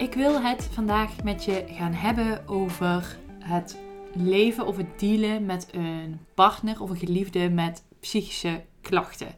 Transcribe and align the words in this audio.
Ik 0.00 0.14
wil 0.14 0.42
het 0.42 0.68
vandaag 0.72 1.22
met 1.22 1.44
je 1.44 1.64
gaan 1.68 1.92
hebben 1.92 2.48
over 2.48 3.18
het 3.38 3.78
leven 4.14 4.66
of 4.66 4.76
het 4.76 4.98
dealen 5.00 5.46
met 5.46 5.68
een 5.72 6.18
partner 6.34 6.82
of 6.82 6.90
een 6.90 6.96
geliefde 6.96 7.50
met 7.50 7.84
psychische 8.00 8.62
klachten. 8.80 9.34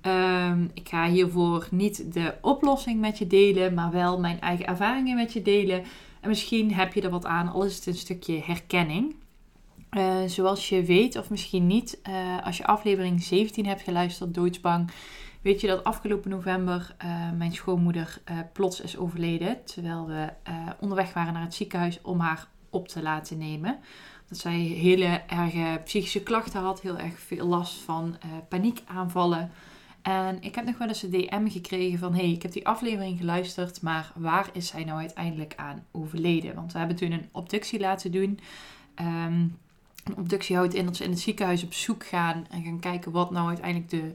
Ehm, 0.00 0.64
ik 0.74 0.88
ga 0.88 1.08
hiervoor 1.08 1.68
niet 1.70 2.12
de 2.12 2.34
oplossing 2.40 3.00
met 3.00 3.18
je 3.18 3.26
delen, 3.26 3.74
maar 3.74 3.90
wel 3.90 4.20
mijn 4.20 4.40
eigen 4.40 4.66
ervaringen 4.66 5.16
met 5.16 5.32
je 5.32 5.42
delen. 5.42 5.82
En 6.20 6.28
misschien 6.28 6.72
heb 6.72 6.94
je 6.94 7.02
er 7.02 7.10
wat 7.10 7.26
aan, 7.26 7.48
al 7.48 7.64
is 7.64 7.76
het 7.76 7.86
een 7.86 7.94
stukje 7.94 8.42
herkenning. 8.44 9.14
Uh, 9.90 10.16
zoals 10.26 10.68
je 10.68 10.82
weet, 10.82 11.16
of 11.16 11.30
misschien 11.30 11.66
niet, 11.66 12.00
uh, 12.08 12.44
als 12.44 12.56
je 12.56 12.66
aflevering 12.66 13.22
17 13.22 13.66
hebt 13.66 13.82
geluisterd, 13.82 14.34
Doodsbang, 14.34 14.90
weet 15.46 15.60
je 15.60 15.66
dat 15.66 15.84
afgelopen 15.84 16.30
november 16.30 16.96
uh, 17.04 17.30
mijn 17.36 17.52
schoonmoeder 17.52 18.20
plots 18.52 18.80
is 18.80 18.96
overleden. 18.96 19.64
Terwijl 19.64 20.06
we 20.06 20.28
onderweg 20.80 21.12
waren 21.12 21.32
naar 21.32 21.42
het 21.42 21.54
ziekenhuis 21.54 22.00
om 22.02 22.20
haar 22.20 22.48
op 22.70 22.88
te 22.88 23.02
laten 23.02 23.38
nemen. 23.38 23.78
Dat 24.28 24.38
zij 24.38 24.58
hele 24.58 25.22
erge 25.26 25.80
psychische 25.84 26.22
klachten 26.22 26.60
had, 26.60 26.80
heel 26.80 26.98
erg 26.98 27.18
veel 27.18 27.46
last 27.46 27.82
van 27.82 28.16
paniekaanvallen. 28.48 29.50
En 30.02 30.42
ik 30.42 30.54
heb 30.54 30.64
nog 30.64 30.78
wel 30.78 30.88
eens 30.88 31.02
een 31.02 31.10
DM 31.10 31.48
gekregen 31.48 31.98
van: 31.98 32.14
hey, 32.14 32.30
ik 32.30 32.42
heb 32.42 32.52
die 32.52 32.66
aflevering 32.66 33.18
geluisterd, 33.18 33.82
maar 33.82 34.12
waar 34.14 34.48
is 34.52 34.66
zij 34.66 34.84
nou 34.84 34.98
uiteindelijk 34.98 35.54
aan 35.56 35.84
overleden? 35.90 36.54
Want 36.54 36.72
we 36.72 36.78
hebben 36.78 36.96
toen 36.96 37.12
een 37.12 37.28
obductie 37.32 37.80
laten 37.80 38.12
doen. 38.12 38.38
Um, 39.00 39.58
een 40.04 40.16
obductie 40.16 40.56
houdt 40.56 40.74
in 40.74 40.84
dat 40.84 40.96
ze 40.96 41.04
in 41.04 41.10
het 41.10 41.20
ziekenhuis 41.20 41.64
op 41.64 41.72
zoek 41.72 42.06
gaan 42.06 42.46
en 42.50 42.64
gaan 42.64 42.80
kijken 42.80 43.12
wat 43.12 43.30
nou 43.30 43.48
uiteindelijk 43.48 43.90
de, 43.90 44.14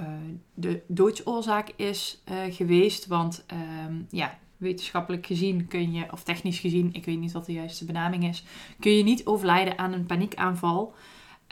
uh, 0.00 0.06
de 0.54 0.82
doodsoorzaak 0.86 1.72
is 1.76 2.22
uh, 2.30 2.54
geweest. 2.54 3.06
Want 3.06 3.44
um, 3.88 4.06
ja, 4.10 4.38
wetenschappelijk 4.56 5.26
gezien 5.26 5.66
kun 5.66 5.92
je, 5.92 6.12
of 6.12 6.22
technisch 6.22 6.58
gezien, 6.58 6.92
ik 6.92 7.04
weet 7.04 7.18
niet 7.18 7.32
wat 7.32 7.46
de 7.46 7.52
juiste 7.52 7.84
benaming 7.84 8.24
is, 8.24 8.44
kun 8.80 8.92
je 8.92 9.02
niet 9.02 9.26
overlijden 9.26 9.78
aan 9.78 9.92
een 9.92 10.06
paniekaanval. 10.06 10.94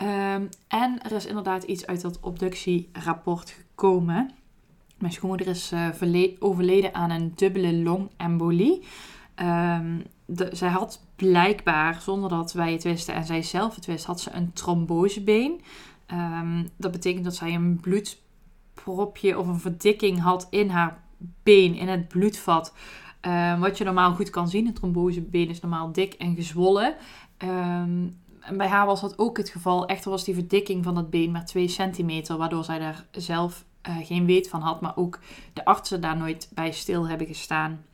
Um, 0.03 0.49
en 0.69 1.03
er 1.03 1.13
is 1.13 1.27
inderdaad 1.27 1.63
iets 1.63 1.87
uit 1.87 2.01
dat 2.01 2.21
obductierapport 2.21 3.51
gekomen. 3.51 4.31
Mijn 4.99 5.13
schoonmoeder 5.13 5.47
is 5.47 5.73
uh, 5.73 6.29
overleden 6.39 6.95
aan 6.95 7.11
een 7.11 7.33
dubbele 7.35 7.73
longembolie. 7.73 8.83
Um, 9.37 10.03
de, 10.27 10.49
zij 10.53 10.69
had 10.69 11.05
blijkbaar, 11.17 12.01
zonder 12.01 12.31
dat 12.31 12.53
wij 12.53 12.73
het 12.73 12.83
wisten 12.83 13.15
en 13.15 13.25
zij 13.25 13.43
zelf 13.43 13.75
het 13.75 13.87
wist, 13.87 14.05
had 14.05 14.21
ze 14.21 14.31
een 14.31 14.53
trombosebeen. 14.53 15.61
Dat 16.77 16.93
betekent 16.93 17.25
dat 17.25 17.35
zij 17.35 17.55
een 17.55 17.81
bloedpropje 18.75 19.39
of 19.39 19.47
een 19.47 19.61
verdikking 19.61 20.21
had 20.21 20.47
in 20.51 20.69
haar 20.69 21.01
been, 21.43 21.75
in 21.75 21.89
het 21.89 22.09
bloedvat. 22.09 22.75
Um, 23.21 23.61
wat 23.61 23.79
je 23.79 23.85
normaal 23.85 24.15
goed 24.15 24.31
kan 24.31 24.49
zien. 24.49 24.67
Een 24.67 24.75
trombosebeen 24.75 25.49
is 25.49 25.61
normaal 25.61 25.93
dik 25.93 26.15
en 26.15 26.35
gezwollen. 26.35 26.95
Um, 27.39 28.21
en 28.41 28.57
bij 28.57 28.69
haar 28.69 28.87
was 28.87 29.01
dat 29.01 29.19
ook 29.19 29.37
het 29.37 29.49
geval. 29.49 29.87
Echter 29.87 30.11
was 30.11 30.25
die 30.25 30.35
verdikking 30.35 30.85
van 30.85 30.95
dat 30.95 31.11
been 31.11 31.31
maar 31.31 31.47
2 31.47 31.69
centimeter, 31.69 32.37
waardoor 32.37 32.65
zij 32.65 32.79
daar 32.79 33.07
zelf 33.11 33.65
uh, 33.89 33.97
geen 34.03 34.27
weet 34.27 34.49
van 34.49 34.61
had, 34.61 34.81
maar 34.81 34.97
ook 34.97 35.19
de 35.53 35.65
artsen 35.65 36.01
daar 36.01 36.17
nooit 36.17 36.49
bij 36.55 36.73
stil 36.73 37.09
hebben 37.09 37.27
gestaan. 37.27 37.85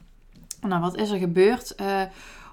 Nou, 0.60 0.80
wat 0.80 0.96
is 0.96 1.10
er 1.10 1.18
gebeurd? 1.18 1.74
Uh, 1.80 2.02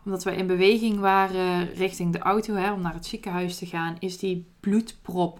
omdat 0.05 0.23
we 0.23 0.35
in 0.35 0.47
beweging 0.47 0.99
waren 0.99 1.73
richting 1.73 2.11
de 2.13 2.19
auto, 2.19 2.53
hè, 2.53 2.71
om 2.71 2.81
naar 2.81 2.93
het 2.93 3.05
ziekenhuis 3.05 3.57
te 3.57 3.65
gaan, 3.65 3.95
is 3.99 4.17
die 4.17 4.47
bloedprop 4.59 5.39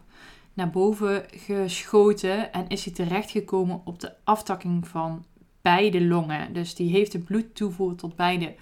naar 0.55 0.69
boven 0.69 1.25
geschoten 1.29 2.53
en 2.53 2.67
is 2.67 2.85
hij 2.85 2.93
terechtgekomen 2.93 3.81
op 3.83 3.99
de 3.99 4.13
aftakking 4.23 4.87
van 4.87 5.25
beide 5.61 6.05
longen. 6.05 6.53
Dus 6.53 6.75
die 6.75 6.91
heeft 6.91 7.11
de 7.11 7.19
bloedtoevoer 7.19 7.95
tot 7.95 8.15
beide 8.15 8.55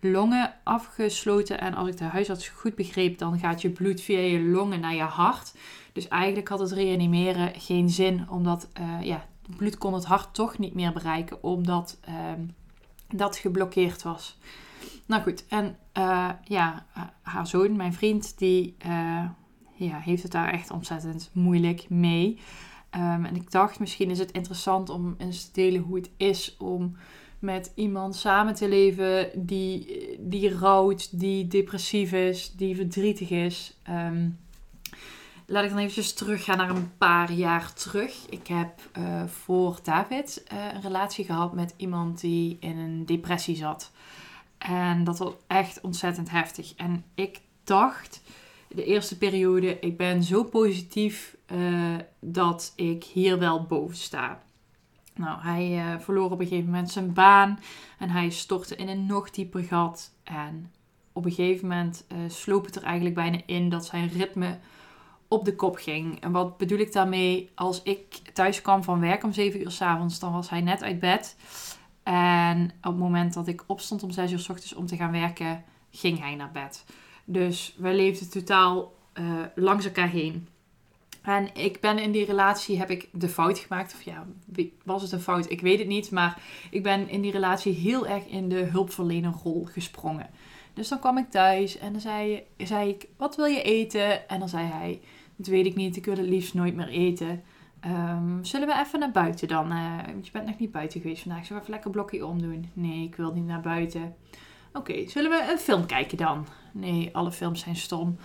longen 0.00 0.54
afgesloten. 0.62 1.60
En 1.60 1.74
als 1.74 1.88
ik 1.88 1.96
de 1.96 2.04
huisarts 2.04 2.48
goed 2.48 2.74
begreep, 2.74 3.18
dan 3.18 3.38
gaat 3.38 3.62
je 3.62 3.70
bloed 3.70 4.00
via 4.00 4.18
je 4.18 4.40
longen 4.40 4.80
naar 4.80 4.94
je 4.94 5.02
hart. 5.02 5.54
Dus 5.92 6.08
eigenlijk 6.08 6.48
had 6.48 6.58
het 6.58 6.72
reanimeren 6.72 7.60
geen 7.60 7.90
zin, 7.90 8.28
omdat 8.30 8.68
uh, 8.80 9.02
ja, 9.02 9.26
het 9.46 9.56
bloed 9.56 9.78
kon 9.78 9.94
het 9.94 10.04
hart 10.04 10.34
toch 10.34 10.58
niet 10.58 10.74
meer 10.74 10.92
bereiken, 10.92 11.42
omdat 11.42 11.98
uh, 12.08 12.14
dat 13.08 13.36
geblokkeerd 13.36 14.02
was. 14.02 14.38
Nou 15.06 15.22
goed, 15.22 15.44
en 15.48 15.76
uh, 15.98 16.30
ja, 16.44 16.86
haar 17.22 17.46
zoon, 17.46 17.76
mijn 17.76 17.92
vriend, 17.92 18.38
die 18.38 18.76
ja, 19.74 19.98
heeft 19.98 20.22
het 20.22 20.32
daar 20.32 20.52
echt 20.52 20.70
ontzettend 20.70 21.30
moeilijk 21.32 21.88
mee. 21.88 22.38
Um, 22.90 23.24
en 23.24 23.36
ik 23.36 23.50
dacht, 23.50 23.78
misschien 23.78 24.10
is 24.10 24.18
het 24.18 24.32
interessant 24.32 24.88
om 24.88 25.14
eens 25.18 25.44
te 25.44 25.52
delen 25.52 25.80
hoe 25.80 25.96
het 25.96 26.10
is 26.16 26.56
om 26.58 26.96
met 27.38 27.72
iemand 27.74 28.16
samen 28.16 28.54
te 28.54 28.68
leven 28.68 29.30
die, 29.46 29.98
die 30.20 30.58
rouwt, 30.58 31.20
die 31.20 31.46
depressief 31.46 32.12
is, 32.12 32.52
die 32.56 32.76
verdrietig 32.76 33.30
is. 33.30 33.76
Um, 33.90 34.38
laat 35.46 35.64
ik 35.64 35.70
dan 35.70 35.78
eventjes 35.78 36.12
teruggaan 36.12 36.56
naar 36.56 36.70
een 36.70 36.96
paar 36.98 37.32
jaar 37.32 37.72
terug. 37.72 38.26
Ik 38.28 38.46
heb 38.46 38.80
uh, 38.98 39.24
voor 39.26 39.78
David 39.82 40.44
uh, 40.52 40.58
een 40.74 40.80
relatie 40.80 41.24
gehad 41.24 41.54
met 41.54 41.74
iemand 41.76 42.20
die 42.20 42.56
in 42.60 42.78
een 42.78 43.06
depressie 43.06 43.56
zat. 43.56 43.92
En 44.58 45.04
dat 45.04 45.18
was 45.18 45.32
echt 45.46 45.80
ontzettend 45.80 46.30
heftig. 46.30 46.74
En 46.76 47.04
ik 47.14 47.40
dacht 47.64 48.22
de 48.74 48.84
eerste 48.84 49.18
periode, 49.18 49.78
ik 49.78 49.96
ben 49.96 50.22
zo 50.22 50.44
positief 50.44 51.36
uh, 51.52 51.94
dat 52.20 52.72
ik 52.76 53.04
hier 53.04 53.38
wel 53.38 53.62
boven 53.62 53.96
sta. 53.96 54.42
Nou, 55.14 55.40
hij 55.40 55.70
uh, 55.76 55.98
verloor 56.00 56.30
op 56.30 56.40
een 56.40 56.46
gegeven 56.46 56.70
moment 56.70 56.90
zijn 56.90 57.12
baan 57.12 57.58
en 57.98 58.10
hij 58.10 58.30
stortte 58.30 58.76
in 58.76 58.88
een 58.88 59.06
nog 59.06 59.30
dieper 59.30 59.62
gat. 59.62 60.14
En 60.24 60.72
op 61.12 61.24
een 61.24 61.32
gegeven 61.32 61.68
moment 61.68 62.04
uh, 62.12 62.18
sloop 62.28 62.64
het 62.64 62.76
er 62.76 62.82
eigenlijk 62.82 63.14
bijna 63.14 63.40
in 63.46 63.68
dat 63.68 63.86
zijn 63.86 64.08
ritme 64.08 64.58
op 65.28 65.44
de 65.44 65.54
kop 65.54 65.76
ging. 65.76 66.20
En 66.20 66.32
wat 66.32 66.56
bedoel 66.56 66.78
ik 66.78 66.92
daarmee? 66.92 67.50
Als 67.54 67.82
ik 67.82 68.06
thuis 68.32 68.62
kwam 68.62 68.84
van 68.84 69.00
werk 69.00 69.24
om 69.24 69.32
7 69.32 69.60
uur 69.60 69.70
s 69.70 69.80
avonds, 69.80 70.18
dan 70.18 70.32
was 70.32 70.50
hij 70.50 70.60
net 70.60 70.82
uit 70.82 70.98
bed. 70.98 71.36
En 72.02 72.64
op 72.64 72.82
het 72.82 72.96
moment 72.96 73.34
dat 73.34 73.46
ik 73.46 73.64
opstond 73.66 74.02
om 74.02 74.10
6 74.10 74.32
uur 74.32 74.38
s 74.38 74.48
ochtends 74.48 74.74
om 74.74 74.86
te 74.86 74.96
gaan 74.96 75.12
werken, 75.12 75.64
ging 75.90 76.18
hij 76.18 76.34
naar 76.34 76.50
bed. 76.52 76.84
Dus 77.24 77.74
we 77.78 77.94
leefden 77.94 78.30
totaal 78.30 78.92
uh, 79.14 79.40
langs 79.54 79.84
elkaar 79.84 80.08
heen. 80.08 80.48
En 81.22 81.54
ik 81.54 81.80
ben 81.80 81.98
in 81.98 82.12
die 82.12 82.24
relatie, 82.24 82.78
heb 82.78 82.90
ik 82.90 83.08
de 83.12 83.28
fout 83.28 83.58
gemaakt. 83.58 83.94
Of 83.94 84.02
ja, 84.02 84.26
was 84.84 85.02
het 85.02 85.12
een 85.12 85.20
fout? 85.20 85.50
Ik 85.50 85.60
weet 85.60 85.78
het 85.78 85.88
niet. 85.88 86.10
Maar 86.10 86.38
ik 86.70 86.82
ben 86.82 87.08
in 87.08 87.20
die 87.20 87.32
relatie 87.32 87.72
heel 87.72 88.06
erg 88.06 88.26
in 88.26 88.48
de 88.48 88.62
hulpverlenerrol 88.62 89.66
gesprongen. 89.70 90.30
Dus 90.74 90.88
dan 90.88 90.98
kwam 90.98 91.18
ik 91.18 91.30
thuis 91.30 91.78
en 91.78 91.92
dan 91.92 92.00
zei, 92.00 92.42
zei 92.56 92.88
ik, 92.88 93.08
wat 93.16 93.36
wil 93.36 93.44
je 93.44 93.62
eten? 93.62 94.28
En 94.28 94.38
dan 94.38 94.48
zei 94.48 94.66
hij, 94.66 95.00
dat 95.36 95.46
weet 95.46 95.66
ik 95.66 95.74
niet, 95.74 95.96
ik 95.96 96.04
wil 96.04 96.16
het 96.16 96.26
liefst 96.26 96.54
nooit 96.54 96.74
meer 96.74 96.88
eten. 96.88 97.42
Um, 97.86 98.44
zullen 98.44 98.68
we 98.68 98.80
even 98.86 98.98
naar 98.98 99.10
buiten 99.10 99.48
dan? 99.48 99.72
Uh, 99.72 99.98
je 100.22 100.30
bent 100.30 100.46
nog 100.46 100.58
niet 100.58 100.72
buiten 100.72 101.00
geweest 101.00 101.22
vandaag. 101.22 101.46
Zullen 101.46 101.56
we 101.56 101.60
even 101.60 101.74
lekker 101.74 101.90
blokje 101.90 102.26
omdoen? 102.26 102.70
Nee, 102.72 103.04
ik 103.04 103.16
wil 103.16 103.32
niet 103.32 103.46
naar 103.46 103.60
buiten. 103.60 104.14
Oké, 104.76 105.08
zullen 105.08 105.30
we 105.30 105.50
een 105.50 105.58
film 105.58 105.86
kijken 105.86 106.16
dan? 106.16 106.46
Nee, 106.72 107.10
alle 107.12 107.32
films 107.32 107.60
zijn 107.60 107.76
stom. 107.76 108.16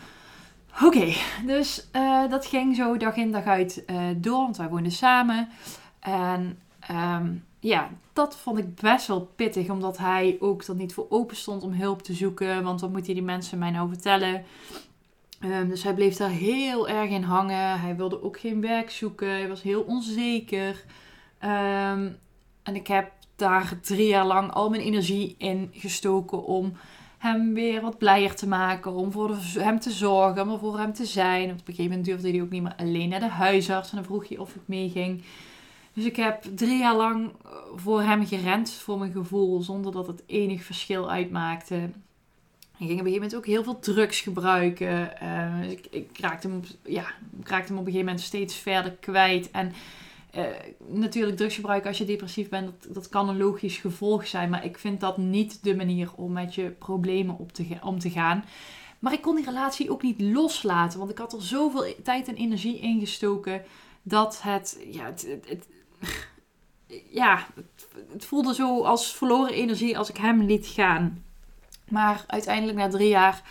Oké, 0.84 1.14
dus 1.46 1.88
uh, 1.96 2.30
dat 2.30 2.46
ging 2.46 2.76
zo 2.76 2.98
dag 2.98 3.16
in 3.16 3.32
dag 3.32 3.46
uit 3.46 3.84
uh, 3.88 4.08
door, 4.18 4.42
want 4.42 4.58
wij 4.58 4.70
woonden 4.70 4.92
samen. 4.92 5.50
En 6.00 6.60
um, 6.92 7.46
ja, 7.60 7.90
dat 8.14 8.38
vond 8.38 8.58
ik 8.58 8.76
best 8.76 9.08
wel 9.08 9.22
pittig, 9.36 9.70
omdat 9.70 9.98
hij 9.98 10.38
ook 10.40 10.64
er 10.64 10.76
niet 10.76 10.94
voor 10.94 11.06
open 11.10 11.36
stond 11.36 11.64
om 11.64 11.74
hulp 11.74 12.02
te 12.02 12.14
zoeken. 12.14 12.64
Want 12.64 12.82
wat 12.82 12.92
moeten 12.92 13.14
die 13.14 13.24
mensen 13.24 13.58
mij 13.58 13.72
nou 13.72 13.90
vertellen? 13.90 14.44
Um, 15.44 15.70
dus 15.70 15.84
hij 15.84 15.94
bleef 15.94 16.16
daar 16.16 16.30
heel 16.30 16.90
erg 16.90 17.10
in 17.10 17.24
hangen. 17.24 17.80
Hij 17.80 17.96
wilde 17.96 18.24
ook 18.24 18.40
geen 18.40 18.62
werk 18.62 18.90
zoeken. 18.90 19.30
Hij 19.30 19.48
was 19.48 19.62
heel 19.62 19.82
onzeker. 19.82 20.84
Um, 21.44 22.18
en 22.64 22.76
ik 22.76 22.88
heb 22.88 23.12
daar 23.40 23.80
drie 23.82 24.08
jaar 24.08 24.26
lang 24.26 24.52
al 24.52 24.70
mijn 24.70 24.82
energie 24.82 25.36
in 25.38 25.70
gestoken 25.74 26.44
om 26.44 26.74
hem 27.18 27.54
weer 27.54 27.82
wat 27.82 27.98
blijer 27.98 28.36
te 28.36 28.48
maken. 28.48 28.94
Om 28.94 29.12
voor 29.12 29.36
hem 29.54 29.80
te 29.80 29.92
zorgen, 29.92 30.50
om 30.50 30.60
voor 30.60 30.78
hem 30.78 30.94
te 30.94 31.06
zijn. 31.06 31.44
Op 31.44 31.58
een 31.58 31.62
gegeven 31.66 31.84
moment 31.84 32.06
durfde 32.06 32.32
hij 32.32 32.42
ook 32.42 32.50
niet 32.50 32.62
meer 32.62 32.76
alleen 32.78 33.10
naar 33.10 33.20
de 33.20 33.30
huisarts. 33.30 33.90
En 33.90 33.96
dan 33.96 34.06
vroeg 34.06 34.28
hij 34.28 34.38
of 34.38 34.56
ik 34.56 34.62
meeging. 34.66 35.24
Dus 35.94 36.06
ik 36.06 36.16
heb 36.16 36.44
drie 36.56 36.78
jaar 36.78 36.96
lang 36.96 37.32
voor 37.76 38.02
hem 38.02 38.28
gerend, 38.28 38.72
voor 38.72 39.00
mijn 39.00 39.12
gevoel, 39.12 39.62
zonder 39.62 39.92
dat 39.92 40.08
het 40.08 40.24
enig 40.26 40.64
verschil 40.64 41.12
uitmaakte. 41.12 41.76
Hij 41.76 42.88
ging 42.88 43.00
op 43.00 43.06
een 43.06 43.12
gegeven 43.12 43.14
moment 43.14 43.36
ook 43.36 43.46
heel 43.46 43.64
veel 43.64 43.80
drugs 43.80 44.22
gebruiken. 44.22 45.14
Uh, 45.24 45.72
ik, 45.72 45.88
ik, 45.90 46.20
raakte 46.20 46.48
hem 46.48 46.62
ja, 46.84 47.06
ik 47.40 47.50
raakte 47.50 47.68
hem 47.68 47.78
op 47.82 47.86
een 47.86 47.92
gegeven 47.92 48.06
moment 48.06 48.22
steeds 48.22 48.56
verder 48.56 48.92
kwijt. 48.92 49.52
En 49.52 49.74
uh, 50.36 50.46
natuurlijk 50.88 51.38
drugs 51.38 51.56
gebruiken 51.56 51.90
als 51.90 51.98
je 51.98 52.06
depressief 52.06 52.50
bent, 52.50 52.66
dat, 52.66 52.94
dat 52.94 53.10
kan 53.10 53.30
een 53.30 53.38
logisch 53.38 53.78
gevolg 53.78 54.28
zijn. 54.28 54.50
Maar 54.50 54.66
ik 54.66 54.78
vind 54.78 55.00
dat 55.00 55.18
niet 55.18 55.64
de 55.64 55.76
manier 55.76 56.12
om 56.16 56.32
met 56.32 56.56
je 56.56 56.70
problemen 56.70 57.38
om 57.82 58.00
te 58.00 58.10
gaan. 58.10 58.46
Maar 59.00 59.14
ik 59.14 59.22
kon 59.22 59.36
die 59.36 59.46
relatie 59.46 59.92
ook 59.92 60.02
niet 60.02 60.22
loslaten. 60.22 61.00
Want 61.00 61.12
ik 61.12 61.18
had 61.18 61.34
er 61.34 61.42
zoveel 61.42 61.96
tijd 62.04 62.28
en 62.28 62.36
energie 62.36 62.80
in 62.80 63.00
gestoken. 63.00 63.64
Dat 64.02 64.42
het, 64.42 64.80
ja, 64.92 65.06
het, 65.06 65.28
het, 65.46 65.68
ja, 67.22 67.48
het, 68.12 68.26
voelde 68.26 68.54
zo 68.54 68.84
als 68.84 69.16
verloren 69.16 69.54
energie 69.54 69.98
als 69.98 70.10
ik 70.10 70.18
hem 70.18 70.42
liet 70.42 70.68
gaan. 70.68 71.24
Maar 71.90 72.24
uiteindelijk 72.28 72.78
na 72.78 72.90
drie 72.90 73.10
jaar 73.10 73.44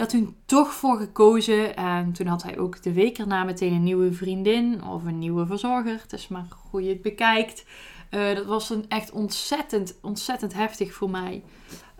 dat 0.00 0.10
toen 0.10 0.36
toch 0.44 0.72
voor 0.72 0.98
gekozen. 0.98 1.76
En 1.76 2.12
toen 2.12 2.26
had 2.26 2.42
hij 2.42 2.58
ook 2.58 2.82
de 2.82 2.92
week 2.92 3.18
erna 3.18 3.44
meteen 3.44 3.72
een 3.72 3.82
nieuwe 3.82 4.12
vriendin 4.12 4.84
of 4.84 5.04
een 5.04 5.18
nieuwe 5.18 5.46
verzorger. 5.46 6.00
Het 6.02 6.12
is 6.12 6.28
maar 6.28 6.46
hoe 6.70 6.82
je 6.82 6.88
het 6.88 7.02
bekijkt. 7.02 7.64
Uh, 8.10 8.34
dat 8.34 8.44
was 8.44 8.70
een 8.70 8.84
echt 8.88 9.10
ontzettend, 9.10 9.98
ontzettend 10.02 10.54
heftig 10.54 10.92
voor 10.92 11.10
mij. 11.10 11.42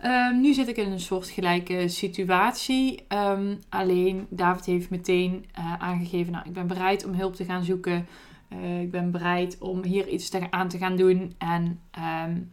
Um, 0.05 0.41
nu 0.41 0.53
zit 0.53 0.67
ik 0.67 0.77
in 0.77 0.91
een 0.91 0.99
soortgelijke 0.99 1.87
situatie. 1.87 3.03
Um, 3.09 3.59
alleen 3.69 4.27
David 4.29 4.65
heeft 4.65 4.89
meteen 4.89 5.45
uh, 5.59 5.73
aangegeven: 5.79 6.31
Nou, 6.31 6.45
ik 6.47 6.53
ben 6.53 6.67
bereid 6.67 7.05
om 7.05 7.13
hulp 7.13 7.35
te 7.35 7.45
gaan 7.45 7.63
zoeken. 7.63 8.07
Uh, 8.53 8.81
ik 8.81 8.91
ben 8.91 9.11
bereid 9.11 9.57
om 9.59 9.83
hier 9.83 10.07
iets 10.07 10.31
aan 10.49 10.67
te 10.67 10.77
gaan 10.77 10.95
doen. 10.95 11.35
En 11.37 11.79
um, 12.25 12.51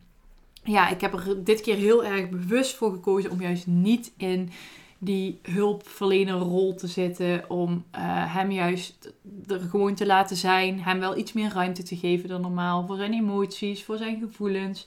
ja, 0.62 0.88
ik 0.88 1.00
heb 1.00 1.12
er 1.12 1.44
dit 1.44 1.60
keer 1.60 1.76
heel 1.76 2.04
erg 2.04 2.28
bewust 2.28 2.76
voor 2.76 2.92
gekozen 2.92 3.30
om 3.30 3.40
juist 3.40 3.66
niet 3.66 4.12
in 4.16 4.50
die 4.98 5.38
hulpverlenerrol 5.42 6.74
te 6.74 6.86
zitten. 6.86 7.50
Om 7.50 7.70
uh, 7.72 8.34
hem 8.34 8.50
juist 8.50 9.12
er 9.46 9.60
gewoon 9.60 9.94
te 9.94 10.06
laten 10.06 10.36
zijn. 10.36 10.80
Hem 10.80 10.98
wel 10.98 11.16
iets 11.16 11.32
meer 11.32 11.52
ruimte 11.52 11.82
te 11.82 11.96
geven 11.96 12.28
dan 12.28 12.40
normaal. 12.40 12.86
Voor 12.86 12.96
zijn 12.96 13.12
emoties, 13.12 13.84
voor 13.84 13.96
zijn 13.96 14.18
gevoelens. 14.18 14.86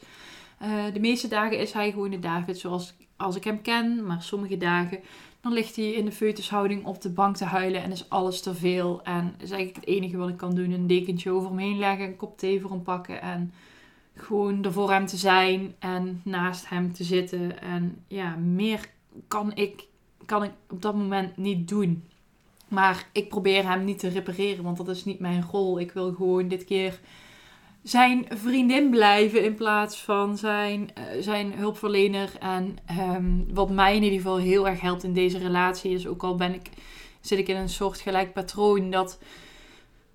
Uh, 0.62 0.84
de 0.94 1.00
meeste 1.00 1.28
dagen 1.28 1.60
is 1.60 1.72
hij 1.72 1.92
gewoon 1.92 2.10
de 2.10 2.20
David 2.20 2.58
zoals 2.58 2.94
als 3.16 3.36
ik 3.36 3.44
hem 3.44 3.62
ken. 3.62 4.06
Maar 4.06 4.22
sommige 4.22 4.58
dagen 4.58 5.00
dan 5.42 5.54
ligt 5.54 5.76
hij 5.76 5.92
in 5.92 6.06
de 6.06 6.12
foetushouding 6.12 6.86
op 6.86 7.02
de 7.02 7.10
bank 7.10 7.36
te 7.36 7.46
huilen 7.46 7.84
en 7.84 7.92
is 7.92 8.10
alles 8.10 8.42
te 8.42 8.56
veel. 8.56 9.04
En 9.04 9.36
is 9.38 9.52
eigenlijk 9.52 9.76
het 9.76 9.96
enige 9.96 10.18
wat 10.18 10.30
ik 10.30 10.38
kan 10.38 10.56
doen. 10.56 10.72
Een 10.72 10.88
dekentje 10.88 11.32
over 11.32 11.50
hem 11.50 11.58
heen 11.58 11.78
leggen, 11.78 12.06
een 12.06 12.16
kop 12.16 12.38
thee 12.38 12.62
voor 12.62 12.70
hem 12.70 12.84
pakken. 12.84 13.22
En 13.22 13.54
gewoon 14.16 14.64
er 14.64 14.72
voor 14.72 14.92
hem 14.92 15.06
te 15.06 15.18
zijn 15.18 15.76
en 15.80 16.22
naast 16.24 16.70
hem 16.70 16.94
te 16.94 17.04
zitten. 17.04 17.62
En 17.62 18.04
ja, 18.08 18.36
meer 18.36 18.90
kan 19.28 19.56
ik, 19.56 19.88
kan 20.32 20.44
ik 20.44 20.52
op 20.70 20.82
dat 20.82 20.96
moment 20.96 21.38
niet 21.38 21.68
doen. 21.68 22.04
Maar 22.68 23.08
ik 23.12 23.30
probeer 23.30 23.68
hem 23.68 23.84
niet 23.84 24.00
te 24.00 24.08
repareren, 24.08 24.64
want 24.64 24.78
dat 24.78 24.90
is 24.90 25.06
niet 25.06 25.20
mijn 25.20 25.46
rol. 25.52 25.80
Ik 25.80 25.92
wil 25.92 26.14
gewoon 26.14 26.48
dit 26.48 26.64
keer 26.64 27.00
zijn 27.84 28.26
vriendin 28.30 28.90
blijven 28.90 29.44
in 29.44 29.56
plaats 29.56 30.04
van 30.04 30.38
zijn, 30.38 30.82
uh, 30.82 31.22
zijn 31.22 31.54
hulpverlener. 31.54 32.32
En 32.40 32.78
um, 33.00 33.46
wat 33.54 33.70
mij 33.70 33.96
in 33.96 34.04
ieder 34.04 34.18
geval 34.18 34.38
heel 34.38 34.68
erg 34.68 34.82
helpt 34.82 35.04
in 35.04 35.14
deze 35.14 35.38
relatie 35.38 35.92
is, 35.92 36.08
ook 36.08 36.24
al 36.24 36.36
ben 36.36 36.54
ik, 36.54 36.70
zit 37.22 37.40
ik 37.40 37.48
in 37.48 37.56
een 37.56 37.70
soort 37.70 38.00
gelijk 38.00 38.34
patroon, 38.34 38.90
dat 38.90 39.20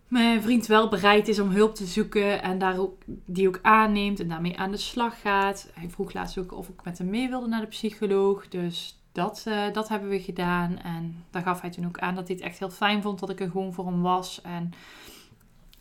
mijn 0.08 0.42
vriend 0.42 0.66
wel 0.66 0.88
bereid 0.88 1.28
is 1.28 1.40
om 1.40 1.50
hulp 1.50 1.74
te 1.74 1.86
zoeken 1.86 2.42
en 2.42 2.58
daar 2.58 2.78
ook, 2.78 3.02
die 3.06 3.48
ook 3.48 3.58
aanneemt 3.62 4.20
en 4.20 4.28
daarmee 4.28 4.58
aan 4.58 4.70
de 4.70 4.76
slag 4.76 5.20
gaat. 5.20 5.70
Hij 5.74 5.90
vroeg 5.90 6.12
laatst 6.12 6.38
ook 6.38 6.52
of 6.52 6.68
ik 6.68 6.84
met 6.84 6.98
hem 6.98 7.10
mee 7.10 7.28
wilde 7.28 7.46
naar 7.46 7.60
de 7.60 7.66
psycholoog. 7.66 8.48
Dus 8.48 8.96
dat, 9.16 9.44
uh, 9.48 9.72
dat 9.72 9.88
hebben 9.88 10.08
we 10.08 10.20
gedaan. 10.20 10.78
En 10.78 11.24
daar 11.30 11.42
gaf 11.42 11.60
hij 11.60 11.70
toen 11.70 11.86
ook 11.86 11.98
aan 11.98 12.14
dat 12.14 12.28
hij 12.28 12.36
het 12.36 12.44
echt 12.44 12.58
heel 12.58 12.70
fijn 12.70 13.02
vond 13.02 13.18
dat 13.18 13.30
ik 13.30 13.40
er 13.40 13.50
gewoon 13.50 13.72
voor 13.72 13.86
hem 13.86 14.02
was. 14.02 14.40
En 14.42 14.72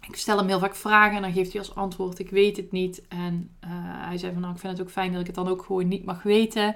ik 0.07 0.15
stel 0.15 0.37
hem 0.37 0.47
heel 0.47 0.59
vaak 0.59 0.75
vragen 0.75 1.15
en 1.15 1.21
dan 1.21 1.33
geeft 1.33 1.51
hij 1.51 1.61
als 1.61 1.75
antwoord: 1.75 2.19
Ik 2.19 2.29
weet 2.29 2.57
het 2.57 2.71
niet. 2.71 3.07
En 3.07 3.49
uh, 3.63 3.69
hij 4.07 4.17
zei 4.17 4.31
van 4.31 4.41
nou, 4.41 4.53
ik 4.53 4.59
vind 4.59 4.73
het 4.77 4.81
ook 4.81 4.91
fijn 4.91 5.11
dat 5.11 5.21
ik 5.21 5.27
het 5.27 5.35
dan 5.35 5.47
ook 5.47 5.63
gewoon 5.63 5.87
niet 5.87 6.05
mag 6.05 6.23
weten. 6.23 6.75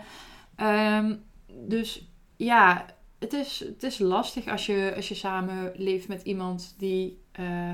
Um, 0.57 1.23
dus 1.67 2.09
ja, 2.35 2.85
het 3.19 3.33
is, 3.33 3.59
het 3.59 3.83
is 3.83 3.99
lastig 3.99 4.47
als 4.47 4.65
je, 4.65 4.93
als 4.95 5.07
je 5.07 5.15
samen 5.15 5.71
leeft 5.75 6.07
met 6.07 6.21
iemand 6.21 6.75
die, 6.77 7.21
uh, 7.39 7.71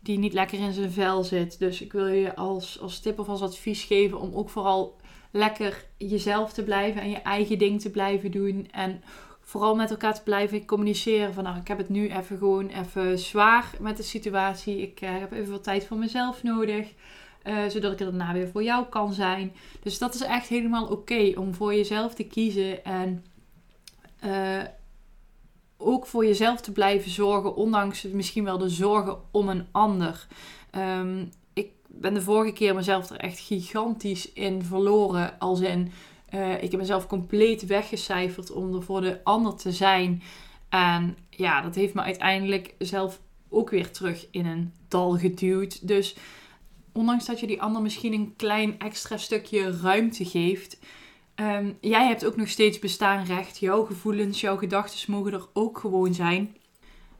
die 0.00 0.18
niet 0.18 0.32
lekker 0.32 0.58
in 0.58 0.72
zijn 0.72 0.90
vel 0.90 1.24
zit. 1.24 1.58
Dus 1.58 1.82
ik 1.82 1.92
wil 1.92 2.06
je 2.06 2.36
als, 2.36 2.80
als 2.80 3.00
tip 3.00 3.18
of 3.18 3.28
als 3.28 3.42
advies 3.42 3.84
geven 3.84 4.20
om 4.20 4.34
ook 4.34 4.50
vooral 4.50 4.96
lekker 5.36 5.84
jezelf 5.96 6.52
te 6.52 6.62
blijven 6.62 7.02
en 7.02 7.10
je 7.10 7.16
eigen 7.16 7.58
ding 7.58 7.80
te 7.80 7.90
blijven 7.90 8.30
doen. 8.30 8.68
En 8.70 9.02
vooral 9.40 9.74
met 9.74 9.90
elkaar 9.90 10.14
te 10.14 10.22
blijven 10.22 10.66
communiceren. 10.66 11.34
Van 11.34 11.44
nou, 11.44 11.56
ik 11.56 11.68
heb 11.68 11.78
het 11.78 11.88
nu 11.88 12.08
even 12.08 12.38
gewoon 12.38 12.68
even 12.68 13.18
zwaar 13.18 13.70
met 13.80 13.96
de 13.96 14.02
situatie. 14.02 14.82
Ik 14.82 15.00
uh, 15.00 15.10
heb 15.18 15.32
even 15.32 15.52
wat 15.52 15.64
tijd 15.64 15.86
voor 15.86 15.96
mezelf 15.96 16.42
nodig. 16.42 16.92
Uh, 17.44 17.66
zodat 17.68 17.92
ik 17.92 18.00
er 18.00 18.06
daarna 18.06 18.32
weer 18.32 18.48
voor 18.48 18.62
jou 18.62 18.86
kan 18.86 19.12
zijn. 19.12 19.52
Dus 19.82 19.98
dat 19.98 20.14
is 20.14 20.20
echt 20.20 20.48
helemaal 20.48 20.86
oké 20.86 21.32
om 21.36 21.54
voor 21.54 21.74
jezelf 21.74 22.14
te 22.14 22.24
kiezen. 22.24 22.84
En 22.84 23.24
uh, 24.24 24.62
ook 25.76 26.06
voor 26.06 26.26
jezelf 26.26 26.60
te 26.60 26.72
blijven 26.72 27.10
zorgen. 27.10 27.56
Ondanks 27.56 28.02
misschien 28.02 28.44
wel 28.44 28.58
de 28.58 28.68
zorgen 28.68 29.18
om 29.30 29.48
een 29.48 29.66
ander. 29.72 30.26
Ik 30.70 31.32
ben 32.00 32.14
de 32.14 32.22
vorige 32.22 32.52
keer 32.52 32.74
mezelf 32.74 33.10
er 33.10 33.16
echt 33.16 33.38
gigantisch 33.38 34.32
in 34.32 34.62
verloren. 34.62 35.38
Als 35.38 35.60
in 35.60 35.92
uh, 36.34 36.62
ik 36.62 36.70
heb 36.70 36.80
mezelf 36.80 37.06
compleet 37.06 37.66
weggecijferd 37.66 38.50
om 38.50 38.74
er 38.74 38.82
voor 38.82 39.00
de 39.00 39.20
ander 39.24 39.56
te 39.56 39.72
zijn. 39.72 40.22
En 40.68 41.16
ja, 41.30 41.60
dat 41.60 41.74
heeft 41.74 41.94
me 41.94 42.02
uiteindelijk 42.02 42.74
zelf 42.78 43.20
ook 43.48 43.70
weer 43.70 43.90
terug 43.90 44.26
in 44.30 44.46
een 44.46 44.72
dal 44.88 45.18
geduwd. 45.18 45.88
Dus 45.88 46.16
ondanks 46.92 47.24
dat 47.24 47.40
je 47.40 47.46
die 47.46 47.62
ander 47.62 47.82
misschien 47.82 48.12
een 48.12 48.34
klein 48.36 48.78
extra 48.78 49.16
stukje 49.16 49.80
ruimte 49.80 50.24
geeft, 50.24 50.78
um, 51.36 51.78
jij 51.80 52.06
hebt 52.06 52.26
ook 52.26 52.36
nog 52.36 52.48
steeds 52.48 52.78
bestaanrecht. 52.78 53.58
Jouw 53.58 53.84
gevoelens, 53.84 54.40
jouw 54.40 54.56
gedachten 54.56 55.12
mogen 55.12 55.32
er 55.32 55.46
ook 55.52 55.78
gewoon 55.78 56.14
zijn. 56.14 56.56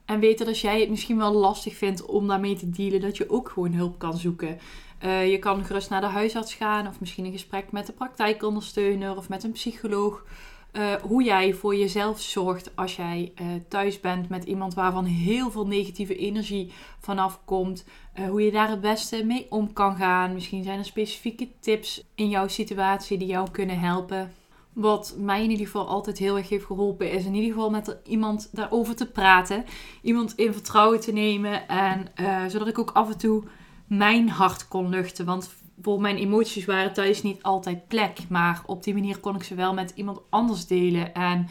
En 0.07 0.19
weten 0.19 0.45
dat 0.45 0.59
jij 0.59 0.79
het 0.79 0.89
misschien 0.89 1.17
wel 1.17 1.33
lastig 1.33 1.75
vindt 1.75 2.05
om 2.05 2.27
daarmee 2.27 2.55
te 2.55 2.69
dealen, 2.69 3.01
dat 3.01 3.17
je 3.17 3.29
ook 3.29 3.49
gewoon 3.49 3.73
hulp 3.73 3.99
kan 3.99 4.17
zoeken. 4.17 4.59
Uh, 5.05 5.31
je 5.31 5.39
kan 5.39 5.65
gerust 5.65 5.89
naar 5.89 6.01
de 6.01 6.07
huisarts 6.07 6.53
gaan 6.53 6.87
of 6.87 6.99
misschien 6.99 7.25
een 7.25 7.31
gesprek 7.31 7.71
met 7.71 7.85
de 7.85 7.93
praktijkondersteuner 7.93 9.17
of 9.17 9.29
met 9.29 9.43
een 9.43 9.51
psycholoog. 9.51 10.25
Uh, 10.73 10.93
hoe 10.93 11.23
jij 11.23 11.53
voor 11.53 11.75
jezelf 11.75 12.21
zorgt 12.21 12.71
als 12.75 12.95
jij 12.95 13.31
uh, 13.41 13.47
thuis 13.67 13.99
bent 13.99 14.29
met 14.29 14.43
iemand 14.43 14.73
waarvan 14.73 15.05
heel 15.05 15.51
veel 15.51 15.67
negatieve 15.67 16.15
energie 16.15 16.73
vanaf 16.99 17.39
komt. 17.45 17.85
hoe 18.29 18.41
je 18.41 18.51
daar 18.51 18.69
het 18.69 18.81
beste 18.81 19.25
mee 19.25 19.45
om 19.49 19.73
kan 19.73 19.95
gaan. 19.95 20.33
Misschien 20.33 20.63
zijn 20.63 20.79
er 20.79 20.85
specifieke 20.85 21.49
tips 21.59 22.03
in 22.15 22.29
jouw 22.29 22.47
situatie 22.47 23.17
die 23.17 23.27
jou 23.27 23.51
kunnen 23.51 23.79
helpen. 23.79 24.33
Wat 24.79 25.15
mij 25.17 25.43
in 25.43 25.49
ieder 25.49 25.65
geval 25.65 25.87
altijd 25.87 26.17
heel 26.17 26.37
erg 26.37 26.49
heeft 26.49 26.65
geholpen, 26.65 27.11
is 27.11 27.25
in 27.25 27.33
ieder 27.33 27.51
geval 27.51 27.69
met 27.69 27.97
iemand 28.03 28.49
daarover 28.51 28.95
te 28.95 29.11
praten. 29.11 29.65
Iemand 30.01 30.35
in 30.35 30.53
vertrouwen 30.53 30.99
te 30.99 31.11
nemen. 31.11 31.67
En 31.67 32.11
zodat 32.49 32.67
ik 32.67 32.79
ook 32.79 32.91
af 32.91 33.09
en 33.11 33.17
toe 33.17 33.43
mijn 33.87 34.29
hart 34.29 34.67
kon 34.67 34.89
luchten. 34.89 35.25
Want 35.25 35.49
voor 35.81 36.01
mijn 36.01 36.17
emoties 36.17 36.65
waren 36.65 36.93
thuis 36.93 37.21
niet 37.21 37.43
altijd 37.43 37.87
plek. 37.87 38.17
Maar 38.29 38.63
op 38.65 38.83
die 38.83 38.93
manier 38.93 39.19
kon 39.19 39.35
ik 39.35 39.43
ze 39.43 39.55
wel 39.55 39.73
met 39.73 39.91
iemand 39.95 40.19
anders 40.29 40.67
delen. 40.67 41.13
En 41.13 41.47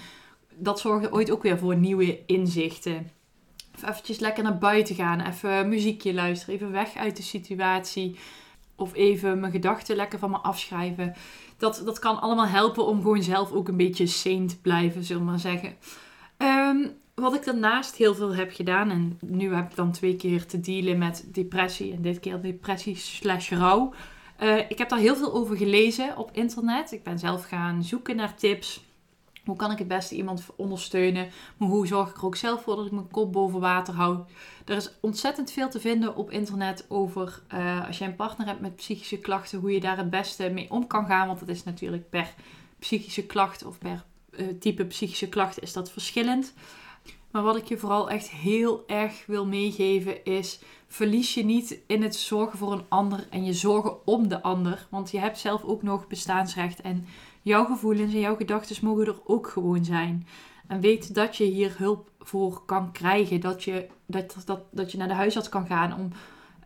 dat 0.54 0.80
zorgde 0.80 1.12
ooit 1.12 1.30
ook 1.30 1.42
weer 1.42 1.58
voor 1.58 1.76
nieuwe 1.76 2.26
inzichten. 2.26 3.10
Even 3.76 3.88
eventjes 3.88 4.18
lekker 4.18 4.42
naar 4.42 4.58
buiten 4.58 4.94
gaan. 4.94 5.20
Even 5.20 5.68
muziekje 5.68 6.14
luisteren. 6.14 6.54
Even 6.54 6.72
weg 6.72 6.94
uit 6.94 7.16
de 7.16 7.22
situatie. 7.22 8.18
Of 8.76 8.94
even 8.94 9.40
mijn 9.40 9.52
gedachten 9.52 9.96
lekker 9.96 10.18
van 10.18 10.30
me 10.30 10.36
afschrijven. 10.36 11.14
Dat, 11.56 11.82
dat 11.84 11.98
kan 11.98 12.20
allemaal 12.20 12.46
helpen 12.46 12.86
om 12.86 13.02
gewoon 13.02 13.22
zelf 13.22 13.52
ook 13.52 13.68
een 13.68 13.76
beetje 13.76 14.06
sane 14.06 14.44
te 14.44 14.60
blijven, 14.60 15.04
zullen 15.04 15.24
we 15.24 15.30
maar 15.30 15.38
zeggen. 15.38 15.74
Um, 16.38 16.92
wat 17.14 17.34
ik 17.34 17.44
daarnaast 17.44 17.96
heel 17.96 18.14
veel 18.14 18.34
heb 18.34 18.52
gedaan, 18.52 18.90
en 18.90 19.18
nu 19.20 19.54
heb 19.54 19.70
ik 19.70 19.76
dan 19.76 19.92
twee 19.92 20.16
keer 20.16 20.46
te 20.46 20.60
dealen 20.60 20.98
met 20.98 21.24
depressie 21.26 21.92
en 21.92 22.02
dit 22.02 22.20
keer 22.20 22.40
depressie 22.40 22.96
slash 22.96 23.50
rouw. 23.50 23.94
Uh, 24.42 24.58
ik 24.58 24.78
heb 24.78 24.88
daar 24.88 24.98
heel 24.98 25.16
veel 25.16 25.34
over 25.34 25.56
gelezen 25.56 26.16
op 26.16 26.30
internet. 26.32 26.92
Ik 26.92 27.02
ben 27.02 27.18
zelf 27.18 27.44
gaan 27.44 27.84
zoeken 27.84 28.16
naar 28.16 28.36
tips. 28.36 28.85
Hoe 29.46 29.56
kan 29.56 29.70
ik 29.70 29.78
het 29.78 29.88
beste 29.88 30.14
iemand 30.14 30.46
ondersteunen? 30.56 31.28
Maar 31.56 31.68
hoe 31.68 31.86
zorg 31.86 32.10
ik 32.10 32.16
er 32.16 32.24
ook 32.24 32.36
zelf 32.36 32.62
voor 32.62 32.76
dat 32.76 32.86
ik 32.86 32.92
mijn 32.92 33.10
kop 33.10 33.32
boven 33.32 33.60
water 33.60 33.94
hou? 33.94 34.18
Er 34.64 34.76
is 34.76 34.90
ontzettend 35.00 35.50
veel 35.50 35.68
te 35.68 35.80
vinden 35.80 36.16
op 36.16 36.30
internet 36.30 36.84
over 36.88 37.42
uh, 37.54 37.86
als 37.86 37.98
je 37.98 38.04
een 38.04 38.16
partner 38.16 38.46
hebt 38.46 38.60
met 38.60 38.76
psychische 38.76 39.18
klachten, 39.18 39.58
hoe 39.58 39.72
je 39.72 39.80
daar 39.80 39.96
het 39.96 40.10
beste 40.10 40.50
mee 40.50 40.70
om 40.70 40.86
kan 40.86 41.06
gaan. 41.06 41.26
Want 41.26 41.38
dat 41.38 41.48
is 41.48 41.64
natuurlijk 41.64 42.10
per 42.10 42.34
psychische 42.78 43.26
klacht 43.26 43.64
of 43.64 43.78
per 43.78 44.04
uh, 44.30 44.46
type 44.60 44.84
psychische 44.84 45.28
klacht 45.28 45.62
is 45.62 45.72
dat 45.72 45.90
verschillend. 45.90 46.54
Maar 47.30 47.42
wat 47.42 47.56
ik 47.56 47.64
je 47.64 47.78
vooral 47.78 48.10
echt 48.10 48.30
heel 48.30 48.84
erg 48.86 49.26
wil 49.26 49.46
meegeven 49.46 50.24
is: 50.24 50.60
verlies 50.88 51.34
je 51.34 51.44
niet 51.44 51.78
in 51.86 52.02
het 52.02 52.16
zorgen 52.16 52.58
voor 52.58 52.72
een 52.72 52.84
ander 52.88 53.26
en 53.30 53.44
je 53.44 53.52
zorgen 53.52 54.06
om 54.06 54.28
de 54.28 54.42
ander. 54.42 54.86
Want 54.90 55.10
je 55.10 55.18
hebt 55.18 55.38
zelf 55.38 55.62
ook 55.62 55.82
nog 55.82 56.06
bestaansrecht 56.06 56.80
en 56.80 57.06
jouw 57.46 57.64
gevoelens 57.64 58.14
en 58.14 58.20
jouw 58.20 58.36
gedachten 58.36 58.84
mogen 58.84 59.06
er 59.06 59.20
ook 59.24 59.48
gewoon 59.48 59.84
zijn. 59.84 60.26
En 60.66 60.80
weet 60.80 61.14
dat 61.14 61.36
je 61.36 61.44
hier 61.44 61.74
hulp 61.78 62.10
voor 62.18 62.62
kan 62.64 62.92
krijgen. 62.92 63.40
Dat 63.40 63.64
je, 63.64 63.86
dat, 64.06 64.36
dat, 64.44 64.60
dat 64.70 64.92
je 64.92 64.98
naar 64.98 65.08
de 65.08 65.14
huisarts 65.14 65.48
kan 65.48 65.66
gaan 65.66 65.94
om 65.98 66.10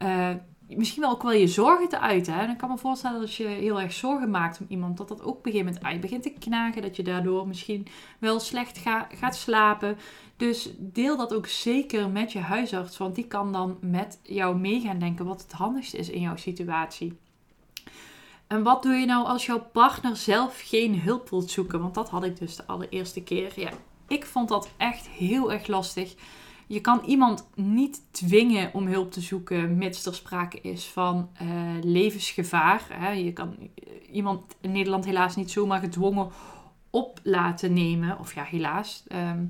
uh, 0.02 0.30
misschien 0.76 1.02
wel 1.02 1.10
ook 1.10 1.22
wel 1.22 1.32
je 1.32 1.46
zorgen 1.46 1.88
te 1.88 2.00
uiten. 2.00 2.34
Hè? 2.34 2.46
Dan 2.46 2.56
kan 2.56 2.68
me 2.68 2.78
voorstellen 2.78 3.20
dat 3.20 3.34
je 3.34 3.46
heel 3.46 3.80
erg 3.80 3.92
zorgen 3.92 4.30
maakt 4.30 4.60
om 4.60 4.66
iemand. 4.68 4.96
Dat 4.96 5.08
dat 5.08 5.22
ook 5.22 5.52
moment 5.52 5.82
uit 5.82 6.00
begint 6.00 6.22
te 6.22 6.32
knagen. 6.38 6.82
Dat 6.82 6.96
je 6.96 7.02
daardoor 7.02 7.48
misschien 7.48 7.86
wel 8.18 8.40
slecht 8.40 8.78
ga, 8.78 9.08
gaat 9.14 9.36
slapen. 9.36 9.96
Dus 10.36 10.70
deel 10.78 11.16
dat 11.16 11.34
ook 11.34 11.46
zeker 11.46 12.08
met 12.08 12.32
je 12.32 12.38
huisarts. 12.38 12.96
Want 12.96 13.14
die 13.14 13.26
kan 13.26 13.52
dan 13.52 13.78
met 13.80 14.20
jou 14.22 14.58
mee 14.58 14.80
gaan 14.80 14.98
denken 14.98 15.24
wat 15.24 15.42
het 15.42 15.52
handigste 15.52 15.96
is 15.96 16.10
in 16.10 16.20
jouw 16.20 16.36
situatie. 16.36 17.18
En 18.50 18.62
wat 18.62 18.82
doe 18.82 18.94
je 18.94 19.06
nou 19.06 19.26
als 19.26 19.46
jouw 19.46 19.60
partner 19.72 20.16
zelf 20.16 20.60
geen 20.64 21.00
hulp 21.00 21.28
wilt 21.28 21.50
zoeken? 21.50 21.80
Want 21.80 21.94
dat 21.94 22.10
had 22.10 22.24
ik 22.24 22.38
dus 22.38 22.56
de 22.56 22.66
allereerste 22.66 23.22
keer. 23.22 23.52
Ja, 23.56 23.70
ik 24.08 24.26
vond 24.26 24.48
dat 24.48 24.70
echt 24.76 25.08
heel 25.08 25.52
erg 25.52 25.66
lastig. 25.66 26.14
Je 26.66 26.80
kan 26.80 27.00
iemand 27.06 27.48
niet 27.54 28.02
dwingen 28.10 28.74
om 28.74 28.86
hulp 28.86 29.12
te 29.12 29.20
zoeken, 29.20 29.78
mits 29.78 30.06
er 30.06 30.14
sprake 30.14 30.60
is 30.60 30.86
van 30.86 31.30
uh, 31.42 31.48
levensgevaar. 31.82 32.86
Hè. 32.92 33.10
Je 33.10 33.32
kan 33.32 33.56
iemand 34.12 34.56
in 34.60 34.72
Nederland 34.72 35.04
helaas 35.04 35.36
niet 35.36 35.50
zomaar 35.50 35.80
gedwongen 35.80 36.28
op 36.90 37.20
laten 37.22 37.72
nemen. 37.72 38.18
Of 38.18 38.34
ja, 38.34 38.42
helaas. 38.42 39.04
Ehm, 39.08 39.44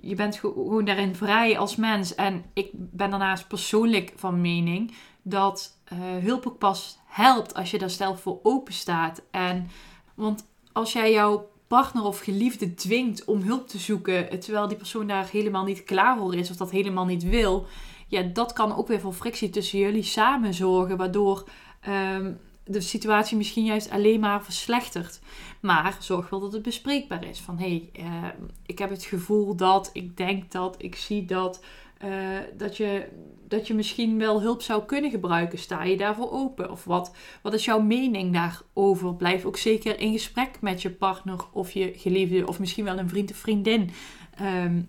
je 0.00 0.14
bent 0.14 0.36
gewoon 0.36 0.84
daarin 0.84 1.14
vrij 1.14 1.58
als 1.58 1.76
mens. 1.76 2.14
En 2.14 2.44
ik 2.52 2.68
ben 2.72 3.10
daarnaast 3.10 3.48
persoonlijk 3.48 4.12
van 4.16 4.40
mening 4.40 4.94
dat 5.22 5.78
uh, 5.92 5.98
hulp 6.24 6.46
ook 6.46 6.58
pas 6.58 6.98
helpt 7.06 7.54
als 7.54 7.70
je 7.70 7.78
daar 7.78 7.90
zelf 7.90 8.20
voor 8.20 8.40
open 8.42 8.72
staat. 8.72 9.22
En, 9.30 9.68
want 10.14 10.46
als 10.72 10.92
jij 10.92 11.12
jouw 11.12 11.48
partner 11.66 12.04
of 12.04 12.18
geliefde 12.18 12.74
dwingt 12.74 13.24
om 13.24 13.42
hulp 13.42 13.68
te 13.68 13.78
zoeken, 13.78 14.40
terwijl 14.40 14.68
die 14.68 14.76
persoon 14.76 15.06
daar 15.06 15.28
helemaal 15.30 15.64
niet 15.64 15.84
klaar 15.84 16.18
voor 16.18 16.34
is 16.34 16.50
of 16.50 16.56
dat 16.56 16.70
helemaal 16.70 17.06
niet 17.06 17.22
wil, 17.22 17.66
ja, 18.08 18.22
dat 18.22 18.52
kan 18.52 18.76
ook 18.76 18.88
weer 18.88 19.00
voor 19.00 19.12
frictie 19.12 19.50
tussen 19.50 19.78
jullie 19.78 20.02
samen 20.02 20.54
zorgen, 20.54 20.96
waardoor 20.96 21.48
ehm, 21.80 22.32
de 22.64 22.80
situatie 22.80 23.36
misschien 23.36 23.64
juist 23.64 23.90
alleen 23.90 24.20
maar 24.20 24.44
verslechtert. 24.44 25.20
Maar 25.60 25.96
zorg 26.00 26.30
wel 26.30 26.40
dat 26.40 26.52
het 26.52 26.62
bespreekbaar 26.62 27.24
is. 27.24 27.40
Van 27.40 27.58
hé, 27.58 27.90
hey, 27.92 28.04
uh, 28.04 28.28
ik 28.66 28.78
heb 28.78 28.90
het 28.90 29.04
gevoel 29.04 29.56
dat, 29.56 29.90
ik 29.92 30.16
denk 30.16 30.50
dat, 30.52 30.74
ik 30.78 30.94
zie 30.94 31.24
dat, 31.24 31.64
uh, 32.04 32.38
dat 32.56 32.76
je 32.76 33.08
dat 33.48 33.66
je 33.66 33.74
misschien 33.74 34.18
wel 34.18 34.40
hulp 34.40 34.62
zou 34.62 34.84
kunnen 34.84 35.10
gebruiken. 35.10 35.58
Sta 35.58 35.82
je 35.84 35.96
daarvoor 35.96 36.30
open? 36.30 36.70
Of 36.70 36.84
wat, 36.84 37.14
wat 37.42 37.54
is 37.54 37.64
jouw 37.64 37.80
mening 37.80 38.32
daarover? 38.32 39.14
Blijf 39.14 39.44
ook 39.44 39.56
zeker 39.56 40.00
in 40.00 40.12
gesprek 40.12 40.60
met 40.60 40.82
je 40.82 40.90
partner 40.90 41.38
of 41.52 41.70
je 41.70 41.92
geliefde 41.96 42.46
of 42.46 42.58
misschien 42.58 42.84
wel 42.84 42.98
een 42.98 43.08
vriend 43.08 43.30
of 43.30 43.36
vriendin 43.36 43.90
ehm, 44.34 44.80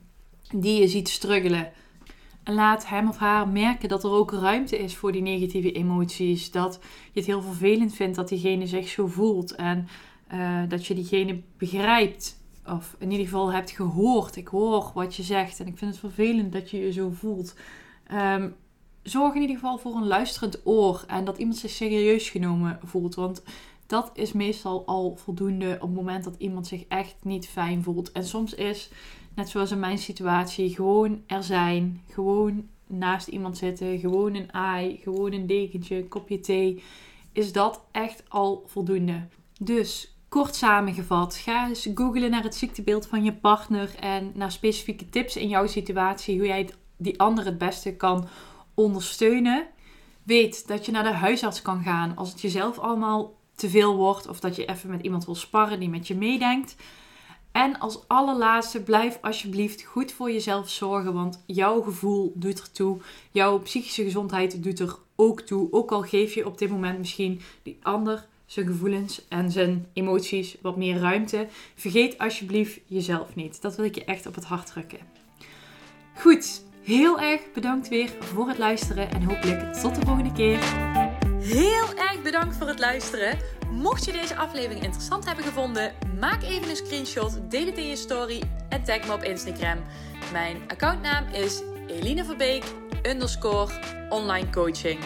die 0.51 0.82
je 0.82 0.88
ziet 0.88 1.10
struggelen. 1.10 1.72
Laat 2.45 2.87
hem 2.87 3.07
of 3.07 3.17
haar 3.17 3.47
merken 3.47 3.89
dat 3.89 4.03
er 4.03 4.11
ook 4.11 4.31
ruimte 4.31 4.77
is 4.77 4.95
voor 4.95 5.11
die 5.11 5.21
negatieve 5.21 5.71
emoties. 5.71 6.51
Dat 6.51 6.79
je 7.11 7.19
het 7.19 7.27
heel 7.29 7.41
vervelend 7.41 7.95
vindt 7.95 8.15
dat 8.15 8.27
diegene 8.27 8.67
zich 8.67 8.87
zo 8.87 9.07
voelt. 9.07 9.55
En 9.55 9.87
uh, 10.33 10.61
dat 10.67 10.85
je 10.85 10.93
diegene 10.93 11.41
begrijpt. 11.57 12.43
Of 12.65 12.95
in 12.99 13.11
ieder 13.11 13.25
geval 13.25 13.51
hebt 13.51 13.71
gehoord. 13.71 14.35
Ik 14.35 14.47
hoor 14.47 14.91
wat 14.93 15.15
je 15.15 15.23
zegt. 15.23 15.59
En 15.59 15.67
ik 15.67 15.77
vind 15.77 15.91
het 15.91 15.99
vervelend 15.99 16.53
dat 16.53 16.69
je 16.69 16.77
je 16.77 16.91
zo 16.91 17.09
voelt. 17.09 17.55
Um, 18.13 18.55
zorg 19.03 19.35
in 19.35 19.41
ieder 19.41 19.55
geval 19.55 19.77
voor 19.77 19.95
een 19.95 20.07
luisterend 20.07 20.61
oor 20.63 21.03
en 21.07 21.25
dat 21.25 21.37
iemand 21.37 21.57
zich 21.57 21.71
serieus 21.71 22.29
genomen 22.29 22.79
voelt. 22.83 23.15
Want 23.15 23.43
dat 23.87 24.11
is 24.13 24.31
meestal 24.31 24.85
al 24.85 25.15
voldoende 25.15 25.73
op 25.73 25.87
het 25.87 25.95
moment 25.95 26.23
dat 26.23 26.35
iemand 26.37 26.67
zich 26.67 26.85
echt 26.87 27.15
niet 27.21 27.47
fijn 27.47 27.83
voelt. 27.83 28.11
En 28.11 28.23
soms 28.23 28.53
is, 28.53 28.89
net 29.36 29.50
zoals 29.50 29.72
in 29.72 29.80
mijn 29.80 29.98
situatie, 29.98 30.75
gewoon 30.75 31.24
er 31.27 31.44
zijn. 31.44 32.01
Gewoon 32.10 32.68
naast 32.88 33.27
iemand 33.27 33.58
zitten. 33.58 34.00
Gewoon 34.00 34.36
een 34.36 34.54
aai. 34.54 35.00
Gewoon 35.04 35.34
een 35.34 35.48
dekentje. 35.48 35.96
Een 35.96 36.08
kopje 36.08 36.39
thee. 36.39 36.84
Is 37.32 37.51
dat 37.51 37.86
echt 37.92 38.24
al 38.27 38.63
voldoende. 38.65 39.27
Dus 39.60 40.15
kort 40.30 40.56
samengevat, 40.56 41.36
ga 41.36 41.68
eens 41.68 41.89
googlen 41.94 42.32
naar 42.32 42.44
het 42.44 42.56
ziektebeeld 42.56 43.08
van 43.08 43.24
je 43.24 43.34
partner 43.34 43.96
en 44.00 44.32
naar 44.34 44.51
specifieke 44.51 45.10
tips 45.10 45.36
in 45.36 45.48
jouw 45.48 45.68
situatie. 45.68 46.38
Hoe 46.38 46.48
jij 46.48 46.70
die 46.98 47.20
ander 47.20 47.46
het 47.46 47.58
beste 47.58 47.96
kan 47.96 48.27
ondersteunen. 48.74 49.68
Weet 50.24 50.68
dat 50.68 50.86
je 50.86 50.92
naar 50.92 51.04
de 51.04 51.13
huisarts 51.13 51.62
kan 51.62 51.84
gaan 51.84 52.15
als 52.15 52.30
het 52.30 52.42
jezelf 52.42 52.80
allemaal 52.80 53.34
te 53.56 53.70
veel 53.70 53.96
wordt. 53.96 54.27
Of 54.27 54.39
dat 54.39 54.56
je 54.56 54.65
even 54.65 54.89
met 54.89 55.01
iemand 55.01 55.25
wil 55.25 55.36
sparren 55.36 55.80
die 55.80 55.89
met 55.89 56.08
je 56.08 56.15
meedenkt. 56.15 56.75
En 57.55 57.79
als 57.79 58.00
allerlaatste, 58.07 58.81
blijf 58.81 59.17
alsjeblieft 59.21 59.83
goed 59.83 60.12
voor 60.12 60.31
jezelf 60.31 60.69
zorgen. 60.69 61.13
Want 61.13 61.43
jouw 61.45 61.81
gevoel 61.81 62.33
doet 62.35 62.62
ertoe. 62.62 62.97
Jouw 63.31 63.59
psychische 63.59 64.03
gezondheid 64.03 64.63
doet 64.63 64.79
er 64.79 64.95
ook 65.15 65.41
toe. 65.41 65.71
Ook 65.71 65.91
al 65.91 66.01
geef 66.01 66.33
je 66.33 66.45
op 66.45 66.57
dit 66.57 66.69
moment 66.69 66.97
misschien 66.97 67.41
die 67.63 67.77
ander 67.81 68.25
zijn 68.45 68.65
gevoelens 68.65 69.27
en 69.27 69.51
zijn 69.51 69.88
emoties 69.93 70.57
wat 70.62 70.77
meer 70.77 71.00
ruimte. 71.00 71.47
Vergeet 71.75 72.17
alsjeblieft 72.17 72.79
jezelf 72.85 73.35
niet. 73.35 73.62
Dat 73.62 73.75
wil 73.75 73.85
ik 73.85 73.95
je 73.95 74.05
echt 74.05 74.25
op 74.25 74.35
het 74.35 74.45
hart 74.45 74.67
drukken. 74.67 75.00
Goed, 76.15 76.63
Heel 76.83 77.19
erg 77.19 77.41
bedankt 77.53 77.88
weer 77.88 78.09
voor 78.19 78.47
het 78.47 78.57
luisteren 78.57 79.12
en 79.12 79.24
hopelijk 79.24 79.74
tot 79.74 79.95
de 79.95 80.05
volgende 80.05 80.31
keer. 80.31 80.59
Heel 81.39 81.93
erg 81.95 82.21
bedankt 82.24 82.55
voor 82.55 82.67
het 82.67 82.79
luisteren. 82.79 83.38
Mocht 83.75 84.05
je 84.05 84.12
deze 84.12 84.36
aflevering 84.36 84.84
interessant 84.84 85.25
hebben 85.25 85.44
gevonden, 85.44 85.94
maak 86.20 86.44
even 86.44 86.70
een 86.70 86.75
screenshot, 86.75 87.39
deel 87.50 87.65
het 87.65 87.77
in 87.77 87.88
je 87.88 87.96
story 87.96 88.44
en 88.70 88.84
tag 88.84 89.08
me 89.08 89.13
op 89.13 89.24
Instagram. 89.24 89.77
Mijn 90.32 90.58
accountnaam 90.67 91.27
is 91.27 91.62
Eline 91.88 92.25
Verbeek 92.25 92.63
underscore 93.03 93.72
online 94.10 94.50
coaching. 94.50 95.00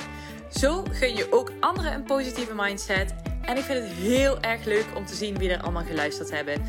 Zo 0.52 0.84
gun 0.92 1.16
je 1.16 1.28
ook 1.32 1.52
anderen 1.60 1.94
een 1.94 2.04
positieve 2.04 2.54
mindset. 2.56 3.16
En 3.42 3.58
ik 3.58 3.64
vind 3.64 3.88
het 3.88 3.98
heel 3.98 4.40
erg 4.40 4.66
leuk 4.66 4.86
om 4.96 5.06
te 5.06 5.16
zien 5.16 5.38
wie 5.38 5.50
er 5.50 5.62
allemaal 5.62 5.86
geluisterd 5.86 6.32
hebben. 6.32 6.62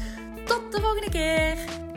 Tot 0.45 0.73
de 0.73 0.81
volgende 0.81 1.11
keer! 1.11 1.90